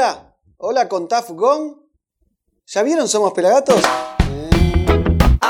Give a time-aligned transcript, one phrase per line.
[0.00, 0.36] hola.
[0.56, 1.74] Hola con Taf Gong.
[2.66, 3.82] ¿Ya vieron Somos Pelagatos?
[5.42, 5.48] Hay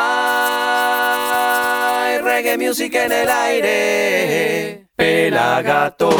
[2.19, 4.89] reggae music en el aire.
[4.97, 6.17] Pelagatos.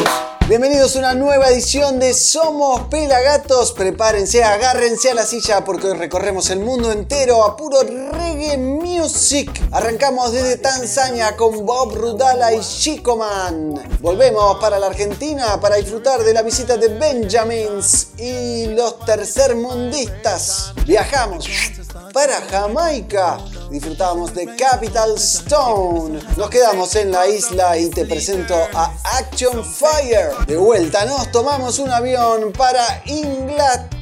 [0.47, 3.71] Bienvenidos a una nueva edición de Somos Pelagatos.
[3.71, 9.49] Prepárense, agárrense a la silla porque hoy recorremos el mundo entero a puro reggae music.
[9.71, 13.81] Arrancamos desde Tanzania con Bob Rudala y Chico Man.
[14.01, 20.73] Volvemos para la Argentina para disfrutar de la visita de Benjamins y los tercermundistas.
[20.85, 21.47] Viajamos
[22.13, 23.39] para Jamaica.
[23.71, 26.19] Disfrutamos de Capital Stone.
[26.35, 30.45] Nos quedamos en la isla y te presento a Action Fire.
[30.45, 34.00] De vuelta nos tomamos un avión para Inglaterra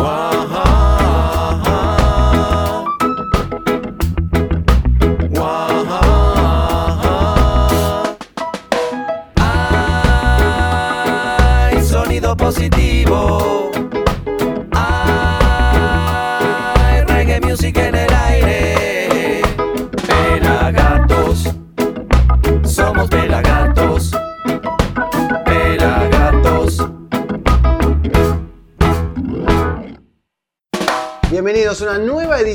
[0.00, 0.35] Hay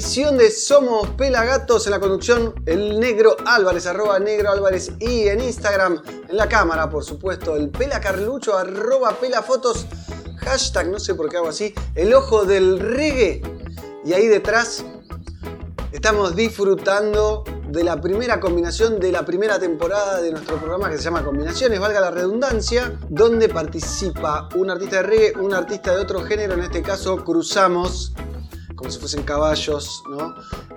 [0.02, 6.02] de Somos Pelagatos en la conducción el negro Álvarez, arroba negro Álvarez y en Instagram,
[6.28, 9.86] en la cámara por supuesto, el Pela Carlucho, arroba pelafotos,
[10.38, 13.44] hashtag, no sé por qué hago así, el ojo del reggae.
[14.04, 14.84] Y ahí detrás
[15.92, 21.04] estamos disfrutando de la primera combinación de la primera temporada de nuestro programa que se
[21.04, 26.24] llama Combinaciones, valga la redundancia, donde participa un artista de reggae, un artista de otro
[26.24, 28.14] género, en este caso cruzamos
[28.82, 30.34] como si fuesen caballos, ¿no?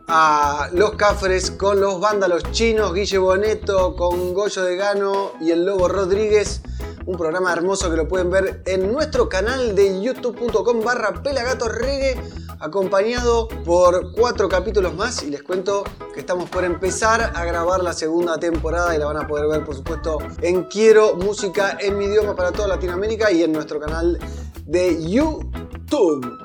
[0.09, 5.65] A los cafres con los vándalos chinos, Guille Boneto con Goyo de Gano y el
[5.65, 6.61] Lobo Rodríguez.
[7.07, 12.21] Un programa hermoso que lo pueden ver en nuestro canal de youtube.com barra pelagatorreggae
[12.61, 17.95] acompañado por cuatro capítulos más y les cuento que estamos por empezar a grabar la
[17.95, 22.05] segunda temporada y la van a poder ver por supuesto en Quiero Música en mi
[22.05, 24.19] idioma para toda Latinoamérica y en nuestro canal
[24.67, 26.45] de YouTube.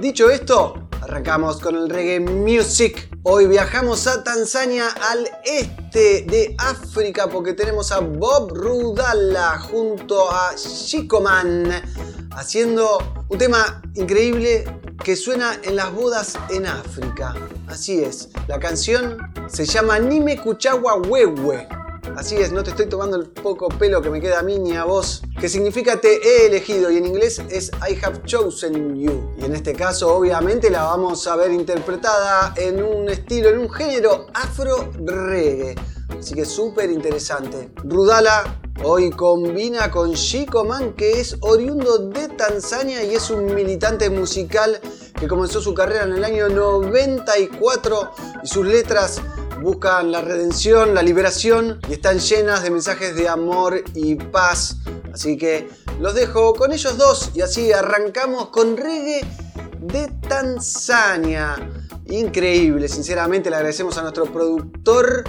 [0.00, 3.08] Dicho esto, arrancamos con el reggae music.
[3.22, 10.56] Hoy viajamos a Tanzania al este de África porque tenemos a Bob Rudala junto a
[10.56, 11.70] Shikoman
[12.32, 14.64] haciendo un tema increíble
[15.04, 17.34] que suena en las bodas en África.
[17.68, 21.68] Así es, la canción se llama Nime Kuchawa Wewe.
[22.16, 24.76] Así es, no te estoy tomando el poco pelo que me queda a mí ni
[24.76, 29.25] a vos, que significa te he elegido y en inglés es I have chosen you.
[29.38, 33.70] Y en este caso obviamente la vamos a ver interpretada en un estilo, en un
[33.70, 35.74] género afro reggae.
[36.18, 37.70] Así que súper interesante.
[37.76, 44.08] Rudala hoy combina con Chico Man que es oriundo de Tanzania y es un militante
[44.10, 44.80] musical
[45.18, 48.10] que comenzó su carrera en el año 94
[48.42, 49.20] y sus letras
[49.60, 54.76] buscan la redención, la liberación y están llenas de mensajes de amor y paz.
[55.12, 55.68] Así que
[56.00, 59.24] los dejo con ellos dos y así arrancamos con reggae
[59.80, 61.56] de Tanzania.
[62.06, 65.24] Increíble, sinceramente le agradecemos a nuestro productor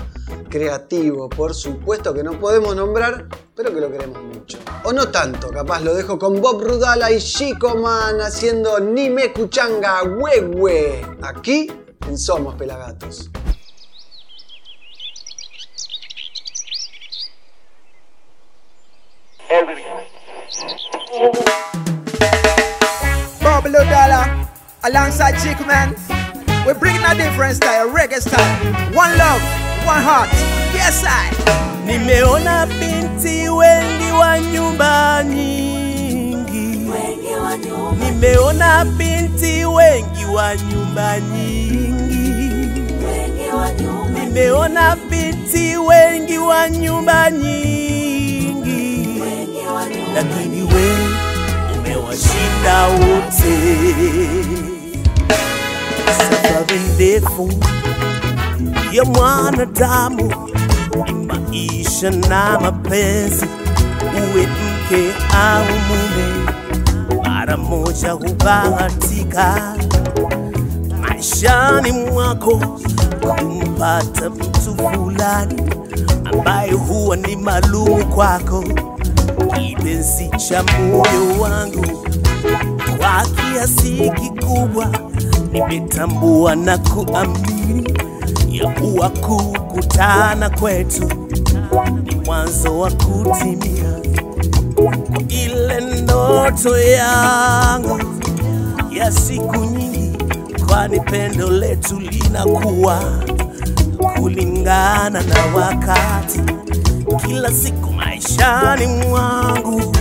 [0.50, 4.60] creativo, por supuesto que no podemos nombrar, pero que lo queremos mucho.
[4.84, 10.04] O no tanto, capaz lo dejo con Bob Rudala y Chico Man haciendo Nime Kuchanga
[10.04, 11.72] Wewe, aquí
[12.08, 13.32] en Somos Pelagatos.
[23.42, 24.48] Bubble dollar
[24.84, 25.96] alongside Chick Man.
[26.66, 28.56] We bring a different style, reggae style.
[28.94, 29.42] One love,
[29.88, 30.30] one heart.
[30.76, 31.32] Yes, I.
[31.86, 36.92] Nimeona binti wengi wa nyumba nyingi,
[38.00, 42.32] nimeona binti wengi wa nyumba nyingi,
[44.14, 47.87] nimeona binti wengi wa nyumba nyingi,
[50.18, 50.98] lakini we
[51.80, 53.58] umewashinda wote.
[56.18, 57.50] Safari ndefu
[58.92, 60.34] ya mwanadamu
[61.06, 63.46] ni maisha na mapenzi,
[64.14, 66.52] uwe mke au mume,
[67.24, 69.76] mara moja hubahatika
[71.02, 72.62] maishani mwako
[73.22, 75.62] kumpata mtu fulani
[76.26, 78.64] ambaye huwa ni maalumu kwako,
[79.60, 81.86] kipenzi cha moyo wangu.
[82.98, 84.90] Kwa kiasi kikubwa
[85.52, 87.94] nimetambua na kuamini
[88.52, 91.10] ya kuwa kukutana kwetu
[92.04, 94.00] ni mwanzo wa kutimia
[95.30, 98.00] ile ndoto yangu
[98.92, 100.18] ya siku nyingi,
[100.68, 103.00] kwani pendo letu linakuwa
[104.20, 106.42] kulingana na wakati.
[107.26, 107.87] Kila siku
[108.28, 109.96] maishani mwangu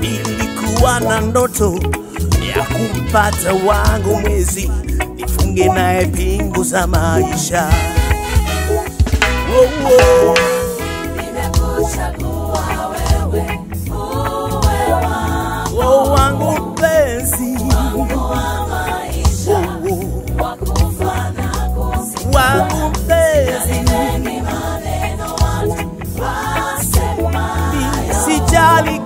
[0.00, 1.78] nilikuwa na ndoto
[2.56, 4.70] ya kumpata wangu mwezi,
[5.16, 7.68] nifunge naye pingu za maisha.
[9.58, 10.34] Oh, oh.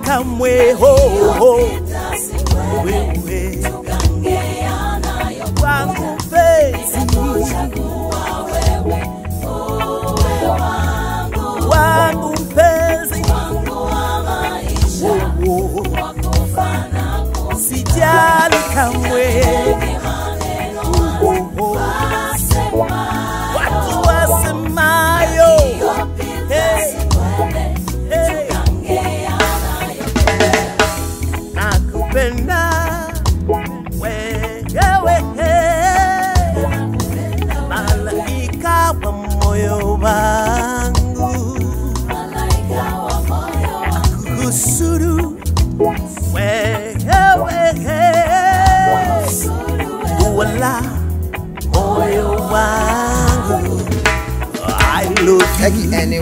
[0.03, 1.82] come way home.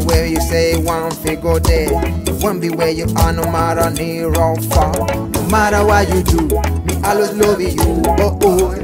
[0.02, 1.90] Anywhere you say one figure there.
[1.92, 4.92] It Won't be where you are no matter near or far.
[4.94, 7.76] No matter what you do, me always love you.
[8.20, 8.76] Oh, oh.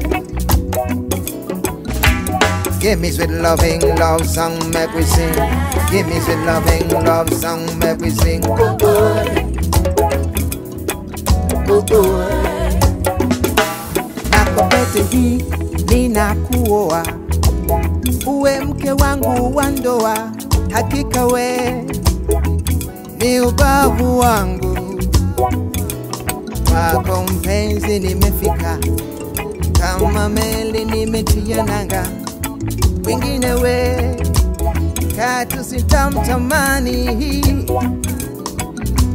[2.80, 5.34] Give me sweet loving love song, make we sing.
[5.92, 8.42] Give me sweet loving love song, make we sing.
[8.46, 9.26] Oh, oh.
[11.70, 12.34] Oh, oh.
[14.32, 15.44] Nakopete hii
[15.90, 17.04] ninakuoa
[18.26, 20.32] uwe mke wangu wa ndoa,
[20.78, 21.72] hakika we
[23.20, 24.78] ni ubavu wangu.
[26.72, 28.78] Kwako mpenzi, nimefika
[29.80, 32.08] kama meli nimetia nanga,
[33.06, 33.96] wengine we
[35.16, 37.56] katu sitamtamani.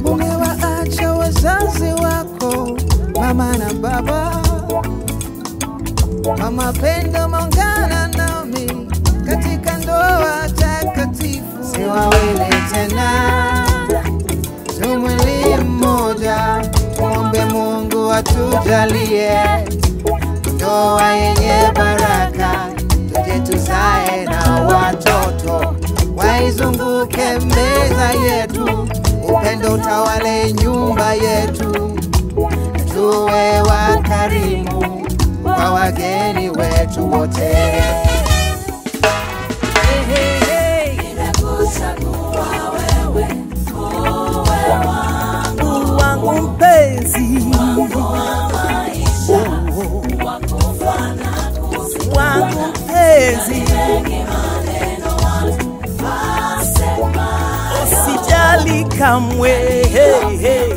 [0.05, 2.79] Umewaacha wazazi wako
[3.21, 4.43] mama na baba
[6.39, 7.72] Mama Pendo maungana
[11.93, 13.11] wawili tena,
[14.83, 16.63] tu mwili mmoja.
[16.97, 19.39] Tumwombe Mungu atujalie
[20.55, 22.55] ndoa yenye baraka,
[23.15, 25.75] tuje tuzae na watoto,
[26.17, 28.89] waizunguke meza yetu,
[29.29, 31.99] upendo utawale nyumba yetu,
[32.95, 35.07] tuwe wakarimu
[35.43, 37.53] kwa wageni wetu wote.
[53.23, 53.63] Mpenzi
[57.85, 59.51] usijali kamwe
[59.93, 60.73] hey, hey.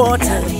[0.00, 0.57] 我在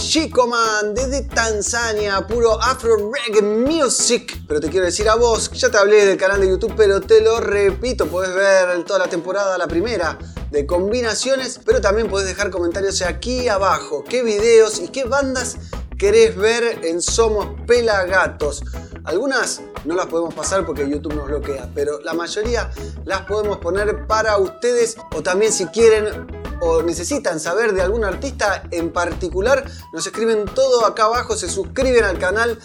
[0.00, 4.42] Chico Man desde Tanzania, puro Afro Reggae Music.
[4.48, 7.20] Pero te quiero decir a vos, ya te hablé del canal de YouTube, pero te
[7.20, 10.18] lo repito, podés ver toda la temporada, la primera,
[10.50, 14.02] de combinaciones, pero también podés dejar comentarios aquí abajo.
[14.02, 15.58] ¿Qué videos y qué bandas
[15.96, 18.64] querés ver en Somos Pelagatos?
[19.04, 22.70] Algunas no las podemos pasar porque YouTube nos bloquea, pero la mayoría
[23.04, 28.62] las podemos poner para ustedes o también si quieren o necesitan saber de algún artista
[28.70, 32.58] en particular, nos escriben todo acá abajo, se suscriben al canal,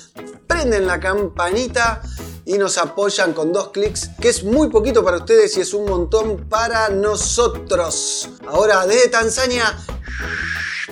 [0.48, 2.02] prenden la campanita
[2.46, 5.86] y nos apoyan con dos clics, que es muy poquito para ustedes y es un
[5.86, 8.30] montón para nosotros.
[8.48, 9.78] Ahora desde Tanzania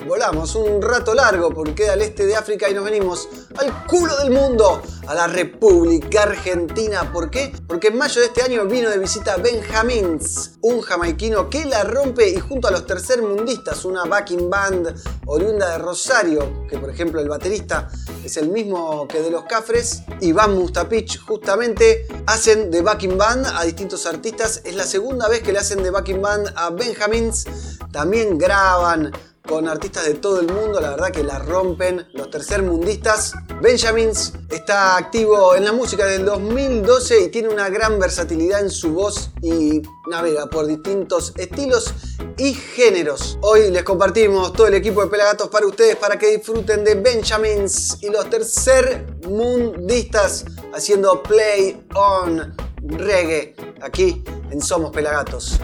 [0.06, 4.16] volamos un rato largo porque queda al este de África y nos venimos al culo
[4.18, 7.12] del mundo, a la República Argentina.
[7.12, 7.52] ¿Por qué?
[7.66, 12.28] Porque en mayo de este año vino de visita Benjamins, un jamaiquino que la rompe
[12.28, 14.94] y junto a los tercermundistas, una backing band
[15.26, 17.88] oriunda de Rosario, que por ejemplo el baterista
[18.24, 23.64] es el mismo que de los Cafres, Iván Mustapich justamente hacen de backing band a
[23.64, 24.62] distintos artistas.
[24.64, 27.44] Es la segunda vez que le hacen de backing band a Benjamins.
[27.92, 29.12] También graban
[29.46, 33.34] con artistas de todo el mundo, la verdad que la rompen los tercermundistas.
[33.60, 38.70] Benjamins está activo en la música desde el 2012 y tiene una gran versatilidad en
[38.70, 41.92] su voz y navega por distintos estilos
[42.38, 43.38] y géneros.
[43.42, 47.98] Hoy les compartimos todo el equipo de Pelagatos para ustedes para que disfruten de Benjamins
[48.02, 55.60] y los tercermundistas haciendo play on reggae aquí en Somos Pelagatos.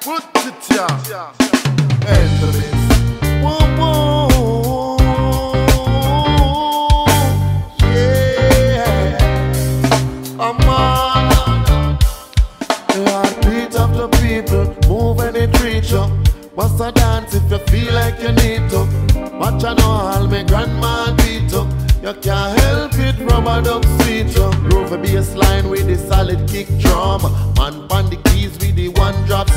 [0.00, 0.22] Put
[2.50, 2.77] it
[10.38, 10.44] The
[13.10, 14.66] heartbeat of the people,
[15.34, 15.92] it reach
[16.92, 18.86] dance if you feel like you need to?
[19.36, 21.08] Watch I know all my grandma.
[22.08, 23.16] You can't help it,
[24.00, 24.32] sweet.
[24.70, 27.22] Groove a bass line with the solid kick drum.
[27.56, 29.48] Man the keys with the one drop.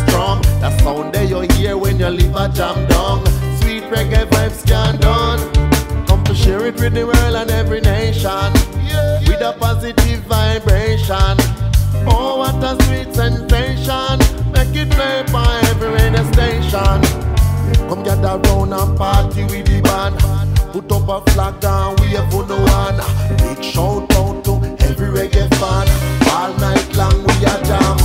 [0.61, 3.23] That sound there you hear when you leave a jam down.
[3.61, 5.60] Sweet reggae vibes can't done.
[6.41, 8.51] Share it with the world and every nation.
[9.27, 11.37] With a positive vibration.
[12.09, 14.17] Oh, what a sweet sensation.
[14.51, 16.97] Make it play by every radio station.
[17.87, 20.17] Come gather round and party with the band.
[20.73, 22.97] Put up a flag and wave for the one.
[23.37, 24.53] Big shout out to
[24.85, 25.87] every reggae fan.
[26.33, 28.00] All night long we are jam.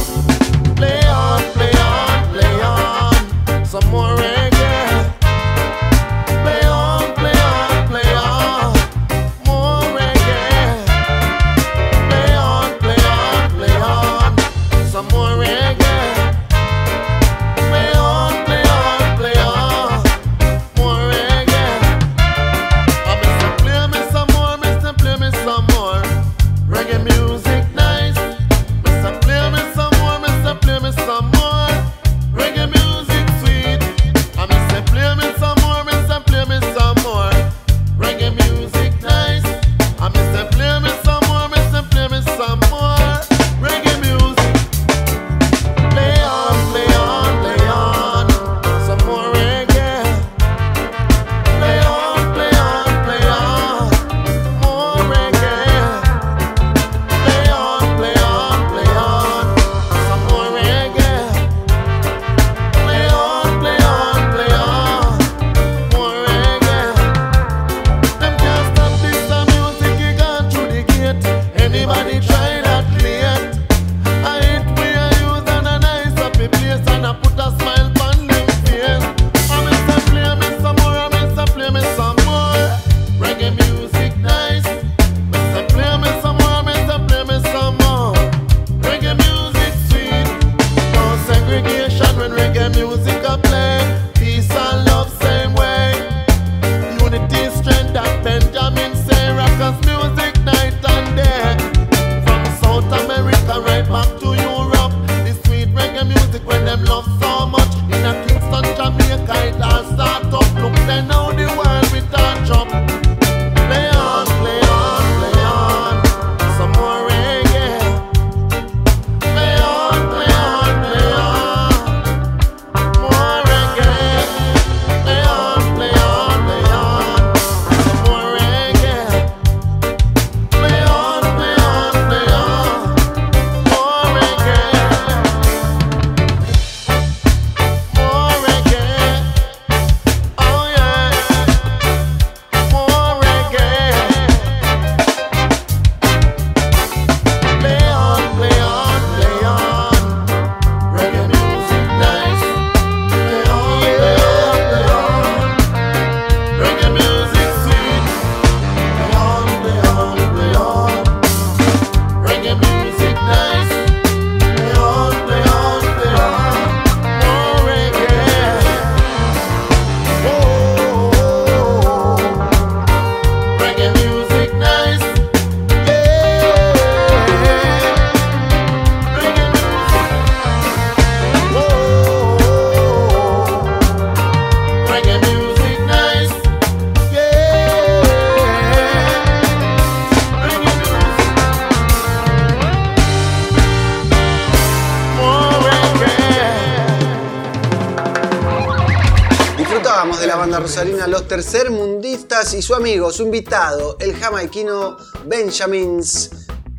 [200.47, 206.31] Banda rosarina Los Tercermundistas y su amigo, su invitado, el jamaiquino Benjamins,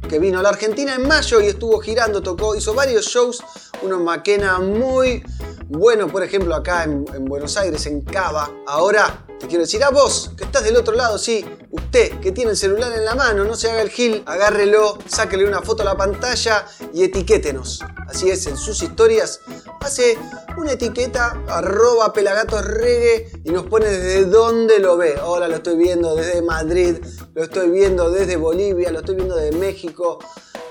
[0.08, 3.44] que vino a la Argentina en mayo y estuvo girando, tocó, hizo varios shows,
[3.82, 5.22] uno en Maquena muy
[5.68, 8.50] bueno, por ejemplo, acá en, en Buenos Aires, en Cava.
[8.66, 12.52] Ahora te quiero decir a vos, que estás del otro lado, sí, usted que tiene
[12.52, 15.86] el celular en la mano, no se haga el gil, agárrelo, sáquele una foto a
[15.86, 17.84] la pantalla y etiquétenos.
[18.08, 19.42] Así es, en sus historias
[19.82, 20.18] hace
[20.58, 25.16] una etiqueta arroba pelagatosregue y nos pone desde dónde lo ve.
[25.20, 26.98] Ahora lo estoy viendo desde Madrid,
[27.34, 30.20] lo estoy viendo desde Bolivia, lo estoy viendo desde México,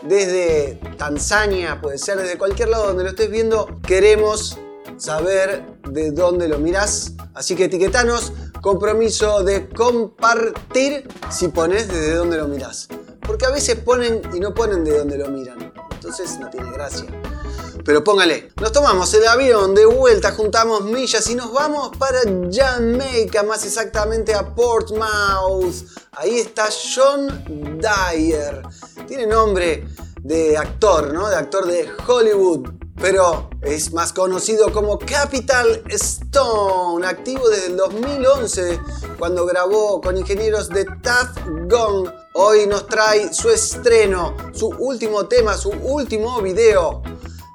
[0.02, 3.80] desde Tanzania, puede ser desde cualquier lado donde lo estés viendo.
[3.86, 4.58] Queremos
[4.98, 7.12] saber de dónde lo mirás.
[7.34, 8.32] Así que etiquetanos,
[8.66, 12.88] compromiso de compartir si pones desde dónde lo mirás.
[13.24, 15.72] Porque a veces ponen y no ponen de dónde lo miran.
[15.92, 17.06] Entonces no tiene gracia.
[17.84, 22.18] Pero póngale, nos tomamos el avión de vuelta, juntamos millas y nos vamos para
[22.50, 25.86] Jamaica, más exactamente a Portsmouth.
[26.10, 28.62] Ahí está John Dyer.
[29.06, 29.86] Tiene nombre
[30.22, 31.28] de actor, ¿no?
[31.28, 38.80] De actor de Hollywood pero es más conocido como Capital Stone, activo desde el 2011
[39.18, 42.08] cuando grabó con ingenieros de Taft Gong.
[42.34, 47.02] Hoy nos trae su estreno, su último tema, su último video.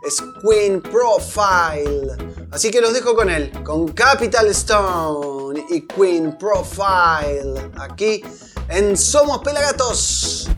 [0.05, 2.11] Es Queen Profile.
[2.51, 7.71] Así que los dejo con él, con Capital Stone y Queen Profile.
[7.77, 8.23] Aquí
[8.69, 10.49] en Somos Pelagatos.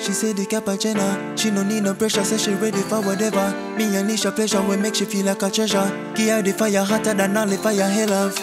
[0.00, 1.36] She said the cap a Jenna.
[1.36, 3.52] She no need no pressure, say she ready for whatever.
[3.76, 5.90] Me unleash a pleasure will make she feel like a treasure.
[6.14, 8.34] Give her the fire hotter than all the fire hell of.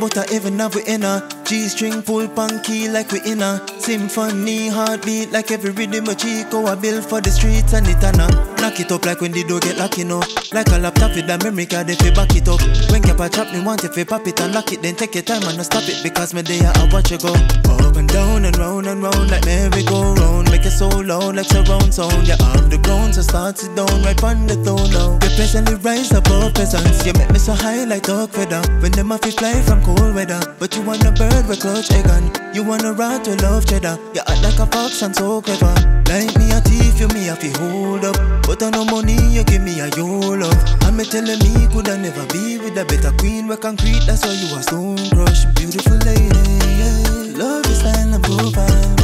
[0.00, 1.28] But I even have we in her.
[1.44, 3.66] G-string pull punky like we in her.
[3.78, 8.53] Symphony heartbeat like every rhythm a Chico I build for the streets and it.
[8.64, 10.20] Knock it up like when the door get locked, you oh.
[10.20, 10.22] know.
[10.50, 12.62] Like a laptop with a memory card if you back it up.
[12.88, 15.14] When cap a trap me want if you pop it and lock it, then take
[15.14, 17.34] your time and no stop it because me there I watch you go.
[17.68, 20.48] Up and down and round and round like merry go round.
[20.54, 22.28] Make it so loud like surround sound.
[22.28, 25.18] You have the ground so start it down right on the throne now.
[25.18, 27.04] You presently rise above peasants.
[27.04, 28.62] You make me so high like dog feather.
[28.78, 30.38] When them off fly from cold weather.
[30.60, 32.30] But you want a bird with clutch egg on.
[32.54, 33.98] You want a rat with love cheddar.
[34.14, 35.74] You act like a fox and so clever.
[36.06, 38.14] Like me a thief, you me a to hold up.
[38.46, 40.62] But I no money, you give me a your love.
[40.86, 44.06] And me telling me could I never be with a better queen with concrete.
[44.06, 46.46] That's why you are stone crush, beautiful lady.
[46.78, 47.42] Yeah.
[47.42, 49.03] Love your style and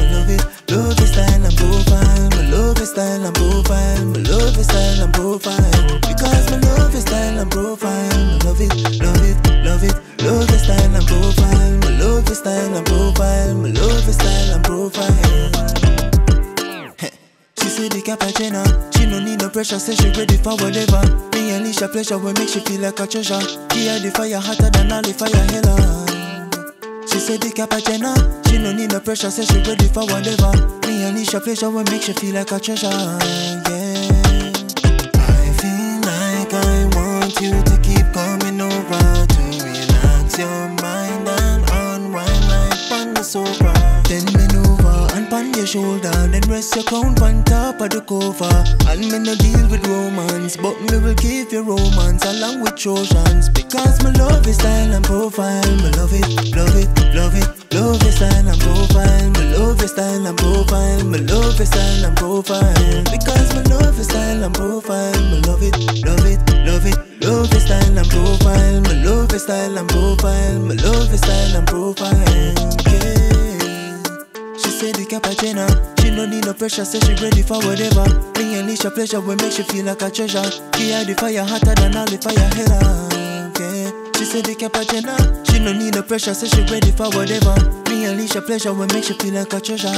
[0.70, 0.98] love.
[0.98, 6.00] Your style and profile, me love style and profile, me love style and profile.
[6.00, 9.96] Because me love style and profile, me love it, love it, love it.
[10.22, 15.50] Love style and profile, me love style and profile, me love style and profile.
[17.58, 18.62] She say the cap a Jenna.
[18.92, 21.02] She no need no pressure, say she ready for whatever.
[21.32, 23.40] Me unleash a pleasure will make she feel like a treasure.
[23.70, 26.19] Give her the fire hotter than all the fire hell on.
[27.10, 28.14] She said the cap a Jenna.
[28.16, 28.48] Ah.
[28.48, 30.52] She no need no pressure, say she ready for whatever.
[30.86, 32.86] Me unleash a pleasure will make she feel like a treasure.
[32.86, 34.52] Yeah.
[35.18, 41.62] I feel like I want you to keep coming over to relax your mind and
[41.70, 43.74] unwind like on the sofa.
[44.08, 44.49] Bend
[45.40, 48.56] pan your shoulder, then rest your crown on top of the cover.
[48.90, 53.48] And me no deal with romance, but me will give you romance along with Trojans.
[53.48, 57.48] Because my love is style and profile, me love it, love it, love it.
[57.72, 62.04] Love your style and profile, me love your style and profile, me love your style
[62.04, 63.04] and profile.
[63.04, 66.98] Because me love your style and profile, me love it, love it, love it.
[67.22, 71.56] Love your style and profile, me love your style and profile, me love your style
[71.56, 72.54] and profile.
[72.90, 73.29] Yeah.
[74.80, 75.68] She said the cap a Jenna.
[76.00, 78.08] She no need no pressure, say she ready for whatever.
[78.40, 80.40] Me and a pleasure will make she feel like a treasure.
[80.72, 83.92] Give her the fire hotter than all the fire hell on, yeah.
[84.16, 85.20] She said the cap a Jenna.
[85.44, 87.52] She no need no pressure, say she ready for whatever.
[87.90, 89.92] Me and a pleasure will make she feel like a treasure,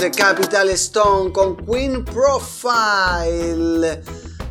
[0.00, 4.02] de Capital Stone con Queen Profile.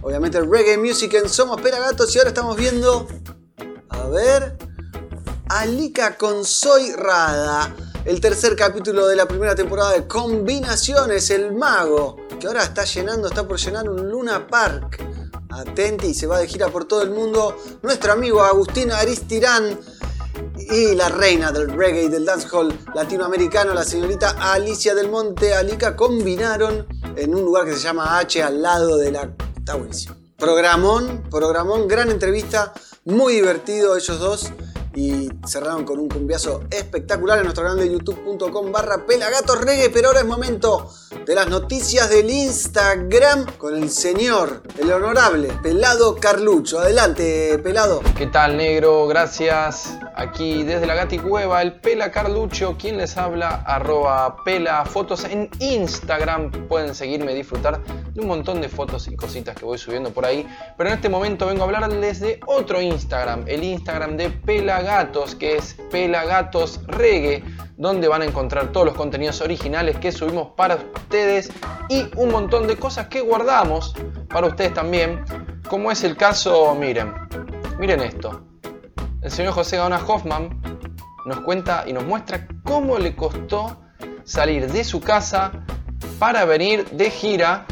[0.03, 3.07] Obviamente reggae music en Somos Pelagatos y ahora estamos viendo,
[3.89, 4.55] a ver,
[5.47, 7.75] Alika con Soy Rada.
[8.05, 13.27] El tercer capítulo de la primera temporada de Combinaciones, el mago, que ahora está llenando,
[13.27, 15.03] está por llenar un Luna Park.
[15.49, 17.57] Atenti y se va de gira por todo el mundo.
[17.81, 19.79] Nuestro amigo Agustín Aristirán
[20.57, 25.95] y la reina del reggae y del dancehall latinoamericano, la señorita Alicia del Monte Alica,
[25.95, 30.15] combinaron en un lugar que se llama H al lado de la Está buenísimo.
[30.37, 32.73] Programón, programón, gran entrevista,
[33.05, 34.51] muy divertido ellos dos
[34.95, 40.09] y cerraron con un cumbiazo espectacular en nuestro canal de youtube.com barra pelagatos reggae, pero
[40.09, 40.89] ahora es momento
[41.25, 46.79] de las noticias del Instagram con el señor, el honorable Pelado Carlucho.
[46.79, 48.01] Adelante, Pelado.
[48.17, 49.07] ¿Qué tal, negro?
[49.07, 49.97] Gracias.
[50.15, 55.49] Aquí desde la Gati Cueva, el Pela Carlucho, quien les habla, arroba Pela Fotos en
[55.59, 56.51] Instagram.
[56.67, 57.81] Pueden seguirme y disfrutar
[58.13, 60.47] de un montón de fotos y cositas que voy subiendo por ahí.
[60.77, 64.29] Pero en este momento vengo a hablarles de otro Instagram, el Instagram de
[64.79, 67.43] Pelagatos, que es Pelagatos Reggae,
[67.75, 71.51] donde van a encontrar todos los contenidos originales que subimos para ustedes
[71.89, 73.93] y un montón de cosas que guardamos
[74.29, 75.25] para ustedes también,
[75.67, 77.13] como es el caso, miren,
[77.77, 78.45] miren esto.
[79.21, 80.61] El señor José Gaona Hoffman
[81.25, 83.81] nos cuenta y nos muestra cómo le costó
[84.23, 85.51] salir de su casa
[86.19, 87.65] para venir de gira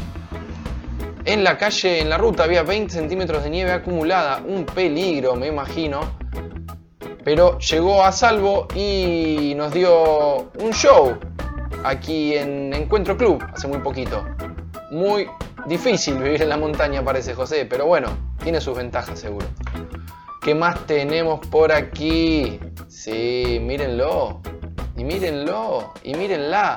[1.24, 5.46] en la calle, en la ruta, había 20 centímetros de nieve acumulada, un peligro, me
[5.46, 6.17] imagino.
[7.24, 11.18] Pero llegó a salvo y nos dio un show
[11.84, 14.24] aquí en Encuentro Club hace muy poquito.
[14.90, 15.28] Muy
[15.66, 18.08] difícil vivir en la montaña, parece José, pero bueno,
[18.42, 19.46] tiene sus ventajas seguro.
[20.40, 22.58] ¿Qué más tenemos por aquí?
[22.86, 24.40] Sí, mírenlo.
[24.96, 25.92] Y mírenlo.
[26.02, 26.76] Y mírenla.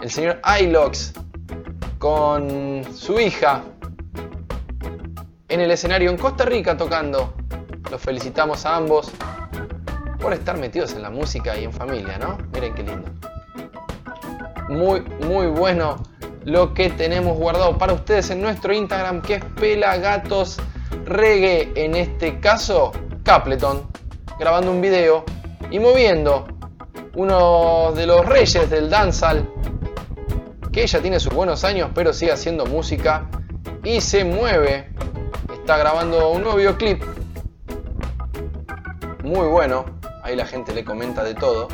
[0.00, 1.12] El señor Ilox
[1.98, 3.62] con su hija
[5.48, 7.34] en el escenario en Costa Rica tocando.
[7.90, 9.10] Los felicitamos a ambos
[10.20, 12.38] por estar metidos en la música y en familia, ¿no?
[12.52, 13.08] Miren qué lindo.
[14.68, 16.02] Muy, muy bueno
[16.44, 20.58] lo que tenemos guardado para ustedes en nuestro Instagram, que es Pelagatos
[21.04, 21.72] Reggae.
[21.74, 22.92] En este caso,
[23.24, 23.86] Capleton,
[24.38, 25.24] grabando un video
[25.70, 26.46] y moviendo
[27.14, 29.48] uno de los reyes del dancehall
[30.72, 33.30] que ella tiene sus buenos años, pero sigue haciendo música
[33.82, 34.90] y se mueve.
[35.52, 37.02] Está grabando un nuevo videoclip.
[39.26, 39.86] Muy bueno.
[40.22, 41.66] Ahí la gente le comenta de todo.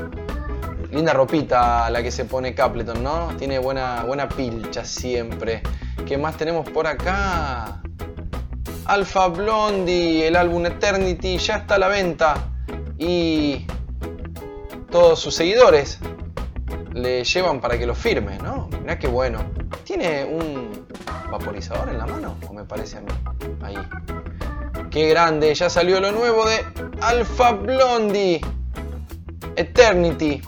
[0.91, 3.29] Linda ropita la que se pone Capleton, ¿no?
[3.37, 5.61] Tiene buena, buena pilcha siempre.
[6.07, 7.83] ¿Qué más tenemos por acá?
[8.87, 12.37] Alpha Blondie, el álbum Eternity, ya está a la venta.
[12.97, 13.67] Y
[14.91, 15.99] todos sus seguidores
[16.95, 18.71] le llevan para que lo firme, ¿no?
[18.81, 19.41] Mirá qué bueno.
[19.85, 20.87] ¿Tiene un
[21.31, 22.35] vaporizador en la mano?
[22.49, 23.13] ¿O me parece a mí?
[23.61, 23.77] Ahí.
[24.93, 26.67] Qué grande, ya salió lo nuevo de
[27.01, 28.43] Alpha Blondie.
[29.57, 30.43] Eternity.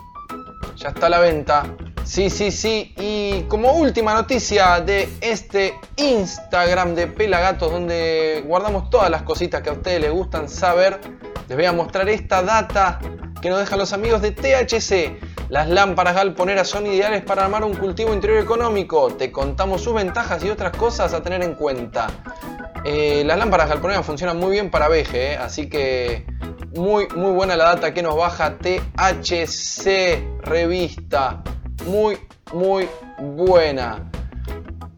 [0.76, 1.64] Ya está a la venta.
[2.04, 2.92] Sí, sí, sí.
[2.98, 9.70] Y como última noticia de este Instagram de Pelagatos, donde guardamos todas las cositas que
[9.70, 11.00] a ustedes les gustan saber,
[11.48, 12.98] les voy a mostrar esta data
[13.40, 15.34] que nos dejan los amigos de THC.
[15.48, 19.08] Las lámparas galponeras son ideales para armar un cultivo interior económico.
[19.14, 22.08] Te contamos sus ventajas y otras cosas a tener en cuenta.
[22.84, 26.26] Eh, las lámparas galponeras funcionan muy bien para veje, eh, así que
[26.76, 31.42] muy, muy buena la data que nos baja THC Revista.
[31.86, 32.18] Muy,
[32.52, 34.10] muy buena.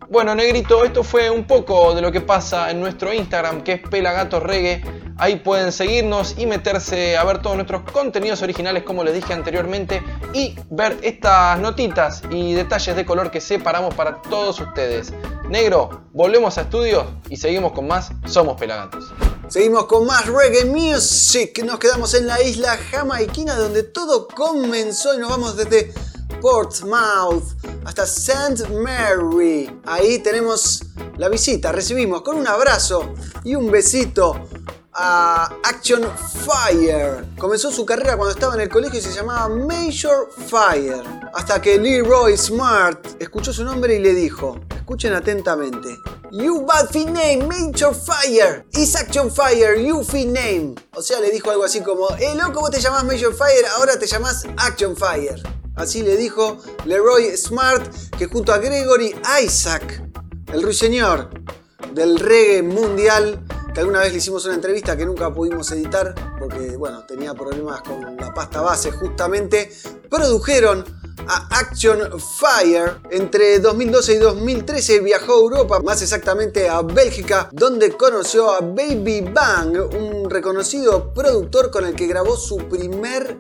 [0.09, 3.81] Bueno, negrito, esto fue un poco de lo que pasa en nuestro Instagram, que es
[3.81, 4.85] Pelagato Reggae.
[5.19, 10.01] Ahí pueden seguirnos y meterse a ver todos nuestros contenidos originales, como les dije anteriormente,
[10.33, 15.13] y ver estas notitas y detalles de color que separamos para todos ustedes.
[15.49, 19.13] Negro, volvemos a estudios y seguimos con más Somos Pelagatos.
[19.49, 21.65] Seguimos con más reggae music.
[21.65, 25.93] Nos quedamos en la isla jamaiquina donde todo comenzó y nos vamos desde
[26.41, 27.45] Portsmouth
[27.85, 28.69] hasta St.
[28.69, 29.81] Mary.
[29.85, 30.83] Ahí tenemos
[31.17, 31.73] la visita.
[31.73, 34.35] Recibimos con un abrazo y un besito
[34.93, 36.03] a Action
[36.45, 37.27] Fire.
[37.39, 41.03] Comenzó su carrera cuando estaba en el colegio y se llamaba Major Fire.
[41.35, 45.99] Hasta que Leroy Smart escuchó su nombre y le dijo, escuchen atentamente,
[46.33, 48.67] You bad fin name, Major Fire.
[48.73, 50.75] Is Action Fire, you fin name.
[50.95, 53.99] O sea, le dijo algo así como, eh loco, vos te llamás Major Fire, ahora
[53.99, 55.41] te llamás Action Fire.
[55.77, 57.87] Así le dijo Leroy Smart,
[58.19, 60.03] que junto a Gregory Isaac,
[60.53, 61.29] el ruiseñor
[61.93, 66.77] del reggae mundial, que alguna vez le hicimos una entrevista que nunca pudimos editar porque,
[66.79, 69.71] bueno, tenía problemas con la pasta base justamente,
[70.09, 70.83] produjeron
[71.29, 73.01] a Action Fire.
[73.11, 79.31] Entre 2012 y 2013 viajó a Europa, más exactamente a Bélgica, donde conoció a Baby
[79.33, 83.39] Bang, un reconocido productor con el que grabó su primer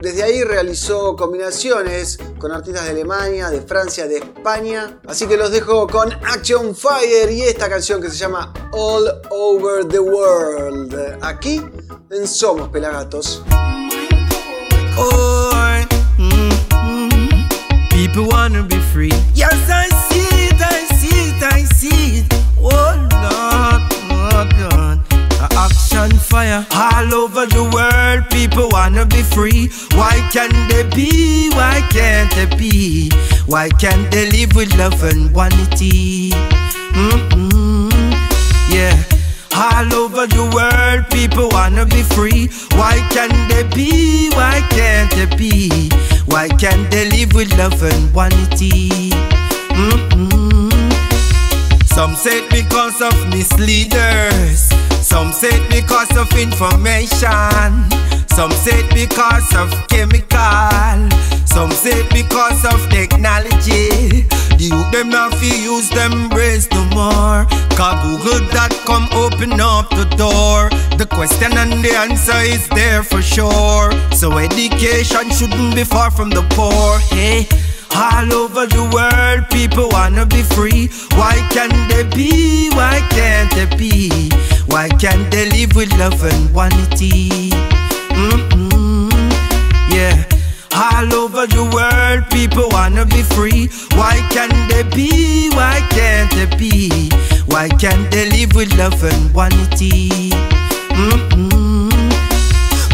[0.00, 5.00] Desde ahí realizó combinaciones con artistas de Alemania, de Francia, de España.
[5.06, 9.86] Así que los dejo con Action Fire y esta canción que se llama All Over
[9.86, 11.18] the World.
[11.20, 11.60] Aquí
[12.10, 13.42] en Somos Pelagatos.
[16.16, 17.48] Mm, mm.
[17.90, 19.12] people wanna be free.
[19.34, 22.28] Yes, I see it, I see it, I see teeth.
[22.58, 23.08] Oh.
[23.12, 23.33] A
[25.56, 28.28] action fire all over the world.
[28.30, 29.68] People wanna be free.
[29.94, 31.50] Why can't they be?
[31.50, 33.10] Why can't they be?
[33.46, 36.30] Why can't they live with love and unity?
[36.92, 37.90] Mm-mm.
[38.70, 38.96] Yeah.
[39.56, 42.48] All over the world, people wanna be free.
[42.72, 44.30] Why can't they be?
[44.34, 45.90] Why can't they be?
[46.26, 49.10] Why can't they live with love and unity?
[49.70, 50.72] Mm-mm.
[51.86, 54.68] Some say because of misleaders.
[55.14, 57.70] Some say it because of information.
[58.34, 61.08] Some say it because of chemical.
[61.46, 64.26] Some say it because of technology.
[64.58, 67.46] The youth them not fi use them brains no more.
[67.78, 70.68] Cause Google.com open up the door.
[70.98, 73.92] The question and the answer is there for sure.
[74.10, 76.98] So education shouldn't be far from the poor.
[77.16, 77.46] Hey.
[77.96, 80.88] All over the world, people wanna be free.
[81.12, 82.68] Why can't they be?
[82.70, 84.30] Why can't they be?
[84.66, 87.50] Why can't they live with love and unity?
[88.10, 89.10] Mm-mm.
[89.90, 90.24] Yeah.
[90.76, 93.68] All over the world, people wanna be free.
[93.92, 95.50] Why can't they be?
[95.54, 97.10] Why can't they be?
[97.46, 100.30] Why can't they live with love and unity?
[100.90, 101.63] Mm-mm.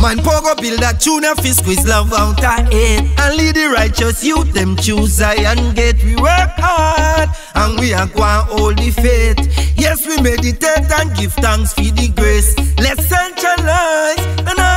[0.01, 3.71] Man, pogo build a tune and fi squeeze love out of it And lead the
[3.75, 8.91] righteous youth, them choose I and get We work hard and we going hold the
[8.91, 9.39] faith.
[9.77, 12.57] Yes, we meditate and give thanks for the grace.
[12.79, 14.70] Let's centralize and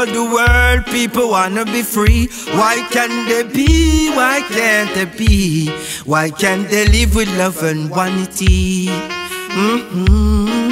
[0.00, 2.28] over the world, people wanna be free.
[2.52, 4.10] Why can't they be?
[4.10, 5.68] Why can't they be?
[6.04, 8.86] Why can't they live with love and unity?
[8.86, 10.70] Mm-hmm.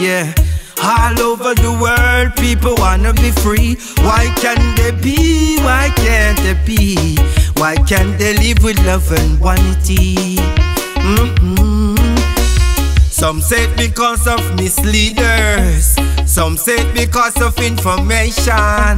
[0.00, 0.32] Yeah.
[0.82, 3.76] All over the world, people wanna be free.
[4.04, 5.58] Why can't they be?
[5.58, 7.16] Why can't they be?
[7.56, 10.36] Why can't they live with love and unity?
[10.96, 11.96] Mm-hmm.
[13.10, 15.99] Some say because of misleaders.
[16.30, 18.94] Some say it because of information.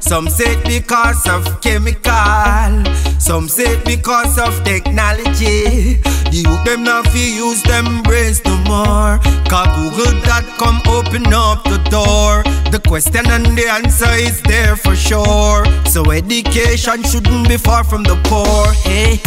[0.00, 2.84] Some say it because of chemical.
[3.18, 5.98] Some say it because of technology.
[6.30, 9.18] The youth them not fi use them brains no more.
[9.50, 12.44] Cause Google.com open up the door.
[12.70, 15.66] The question and the answer is there for sure.
[15.86, 18.72] So education shouldn't be far from the poor.
[18.86, 19.20] Hey.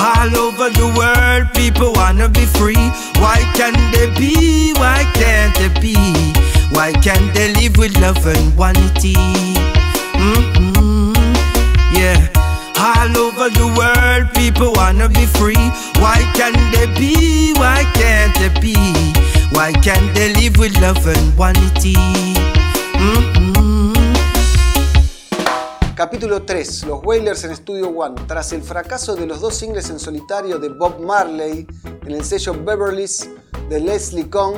[0.00, 2.76] All over the world, people wanna be free.
[3.16, 4.72] Why can't they be?
[4.74, 6.38] Why can't they be?
[6.70, 9.14] Why can't they live with love and unity?
[10.14, 11.14] Mm-mm.
[11.92, 12.28] Yeah.
[12.78, 15.64] All over the world, people wanna be free.
[16.02, 17.52] Why can't they be?
[17.54, 18.74] Why can't they be?
[19.50, 21.94] Why can't they live with love and unity?
[22.94, 23.67] Mm-mm.
[26.08, 26.86] Capítulo 3.
[26.86, 28.14] Los Wailers en Studio One.
[28.26, 32.54] Tras el fracaso de los dos singles en solitario de Bob Marley en el sello
[32.64, 33.28] Beverly's
[33.68, 34.54] de Leslie Kong,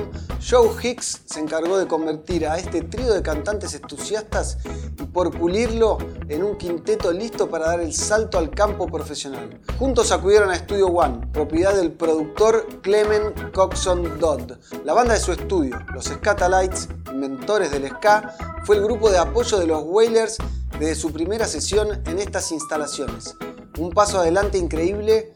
[0.48, 4.58] Joe Hicks se encargó de convertir a este trío de cantantes entusiastas
[4.96, 9.60] y por pulirlo en un quinteto listo para dar el salto al campo profesional.
[9.76, 14.52] Juntos acudieron a Studio One, propiedad del productor Clement Coxon Dodd.
[14.84, 19.58] La banda de su estudio, los Scatalites, inventores del ska, fue el grupo de apoyo
[19.58, 20.38] de los Wailers
[20.80, 23.36] desde su primera sesión en estas instalaciones.
[23.78, 25.34] Un paso adelante increíble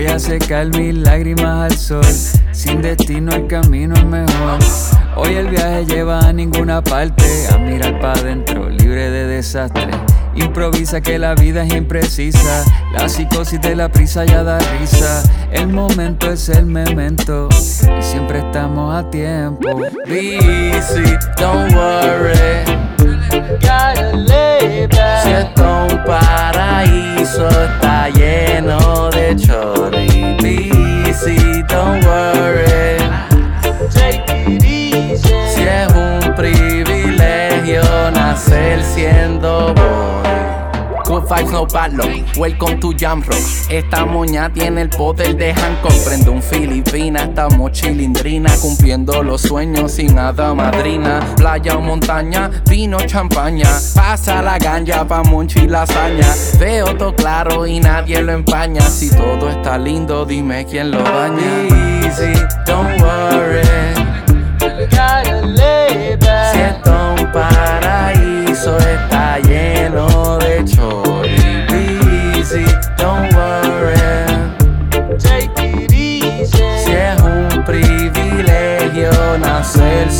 [0.00, 2.04] Voy a secar mis lágrimas al sol.
[2.52, 4.58] Sin destino el camino es mejor.
[5.14, 7.22] Hoy el viaje lleva a ninguna parte.
[7.52, 9.90] A mirar para adentro, libre de desastre.
[10.36, 12.64] Improvisa que la vida es imprecisa.
[12.94, 15.22] La psicosis de la prisa ya da risa.
[15.52, 17.50] El momento es el memento.
[17.52, 19.82] Y siempre estamos a tiempo.
[20.06, 22.64] Be easy, don't worry.
[23.60, 25.24] Gotta lay back.
[25.24, 27.48] Si esto es un paraíso,
[28.08, 30.36] lleno de chori.
[30.42, 30.70] Be
[31.06, 32.98] easy, don't worry.
[35.52, 37.82] Si es un privilegio
[38.12, 39.74] nacer siendo
[41.30, 42.36] vibes, no bad luck.
[42.36, 43.38] Welcome to Jam Rock.
[43.68, 45.92] Esta moña tiene el poder de Hancock.
[46.04, 48.50] Prende un filipina, estamos chilindrina.
[48.60, 51.20] Cumpliendo los sueños sin nada madrina.
[51.36, 53.68] Playa o montaña, vino, champaña.
[53.94, 56.26] Pasa la ganja pa' monchi lasaña.
[56.58, 58.80] Veo todo claro y nadie lo empaña.
[58.80, 62.04] Si todo está lindo, dime quién lo daña.
[62.04, 62.32] Easy,
[62.66, 63.60] don't worry.
[64.58, 64.66] Si
[66.60, 70.39] esto es un paraíso está lleno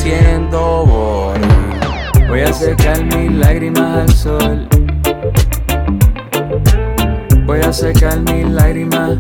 [0.01, 1.41] nacer siendo boy.
[2.29, 4.69] Voy a secar mis lágrimas al sol.
[7.47, 9.19] Voy a secar mis lágrimas.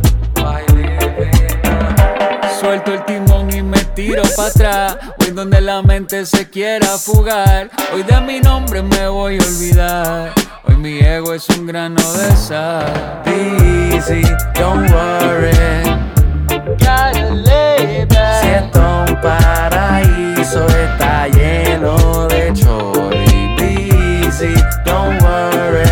[2.60, 4.98] Suelto el timón y me tiro para atrás.
[5.18, 7.70] Voy donde la mente se quiera fugar.
[7.94, 10.32] Hoy de mi nombre me voy a olvidar.
[10.64, 13.22] Hoy mi ego es un grano de sal.
[13.26, 14.22] Easy,
[14.54, 16.19] don't worry.
[16.58, 18.44] Gotta lay Si back.
[18.44, 23.56] esto es un paraíso está lleno de chori.
[23.60, 25.84] Easy, don't worry.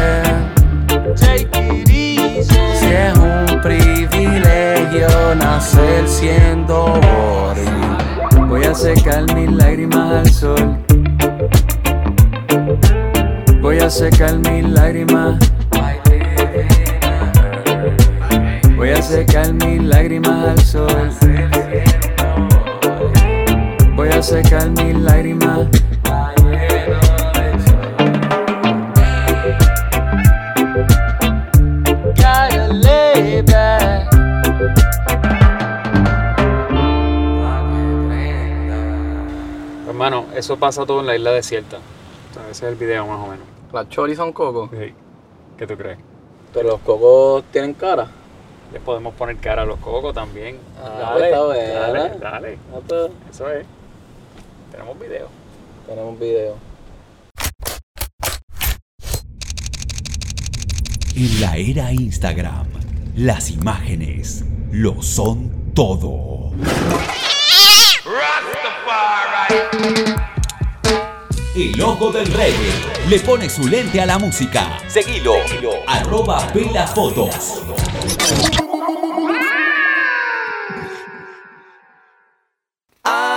[1.14, 2.58] Take it easy.
[2.74, 8.48] Si es un privilegio nacer siendo bori.
[8.48, 10.76] Voy a secar mis lágrimas al sol.
[13.61, 15.38] Voy a secar mis lágrimas.
[19.09, 21.11] Secar mis lágrimas al sol.
[23.96, 25.66] Voy a secar mis lágrimas.
[32.16, 34.14] Gotta lay back.
[39.88, 41.78] Hermano, eso pasa todo en la isla desierta.
[41.78, 43.46] O sea, ese es el video más o menos.
[43.72, 44.68] Las choris son cocos.
[44.70, 44.92] Sí.
[45.56, 45.98] ¿Qué tú crees?
[46.52, 48.17] Pero los cocos tienen cara.
[48.72, 50.58] Les podemos poner cara a los cocos también.
[50.82, 52.58] Ah, dale, dale, dale.
[52.74, 53.66] Ah, pues, Eso es.
[54.70, 55.28] Tenemos video.
[55.86, 56.56] Tenemos video.
[61.16, 62.66] En la era Instagram,
[63.16, 66.52] las imágenes lo son todo.
[71.59, 72.70] El ojo del reggae
[73.09, 74.78] le pone su lente a la música.
[74.86, 75.34] Seguilo,
[75.88, 77.64] arroba pelafotos.
[83.02, 83.32] Hay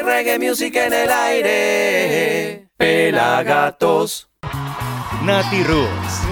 [0.00, 2.70] reggae music en el aire.
[2.76, 4.28] Pelagatos.
[5.22, 6.22] Nati Roots.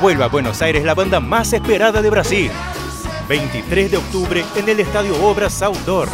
[0.00, 2.50] Vuelve a Buenos Aires la banda más esperada de Brasil.
[3.28, 6.08] 23 de octubre en el Estadio Obras Outdoor.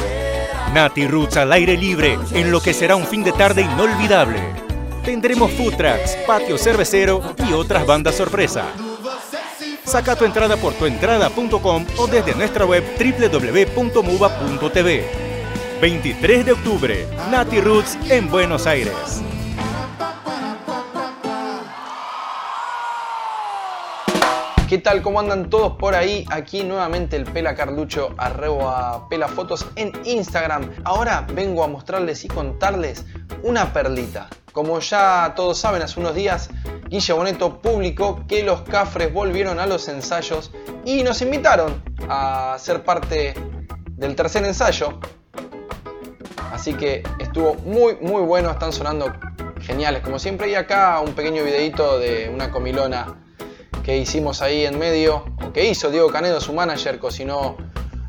[0.72, 4.40] Nati Roots al aire libre en lo que será un fin de tarde inolvidable.
[5.04, 8.64] Tendremos food trucks, patio cervecero y otras bandas sorpresa.
[9.84, 14.22] Saca tu entrada por tuentrada.com o desde nuestra web www.muba.tv.
[15.80, 19.22] 23 de octubre, Nati Roots en Buenos Aires.
[24.72, 25.02] ¿Qué tal?
[25.02, 26.24] ¿Cómo andan todos por ahí?
[26.30, 30.70] Aquí nuevamente el Pela Carlucho, arroba Pelafotos en Instagram.
[30.84, 33.04] Ahora vengo a mostrarles y contarles
[33.42, 34.30] una perlita.
[34.50, 36.48] Como ya todos saben, hace unos días
[36.88, 40.50] Guille Boneto publicó que los Cafres volvieron a los ensayos
[40.86, 43.34] y nos invitaron a ser parte
[43.90, 44.98] del tercer ensayo.
[46.50, 49.12] Así que estuvo muy muy bueno, están sonando
[49.60, 50.50] geniales como siempre.
[50.50, 53.21] Y acá un pequeño videito de una comilona
[53.84, 57.56] que hicimos ahí en medio, o que hizo Diego Canedo, su manager, cocinó